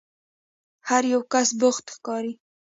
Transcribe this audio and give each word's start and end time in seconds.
هر 0.89 1.03
یو 1.13 1.21
کس 1.33 1.49
بوخت 1.59 1.85
ښکاري. 1.95 2.33